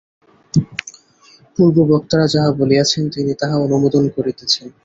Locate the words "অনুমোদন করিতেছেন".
3.57-4.67